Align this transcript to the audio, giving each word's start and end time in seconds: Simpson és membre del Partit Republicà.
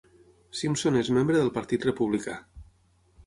Simpson 0.59 0.95
és 1.01 1.11
membre 1.17 1.37
del 1.41 1.53
Partit 1.57 1.85
Republicà. 1.89 2.39